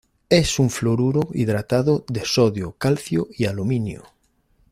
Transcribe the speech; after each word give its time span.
Es 0.31 0.57
un 0.57 0.71
fluoruro 0.71 1.29
hidratado 1.31 2.03
de 2.07 2.25
sodio, 2.25 2.71
calcio 2.79 3.27
y 3.37 3.45
aluminio. 3.45 4.03